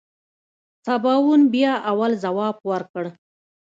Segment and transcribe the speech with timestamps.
[0.85, 3.05] سباوون بيا اول ځواب ورکړ.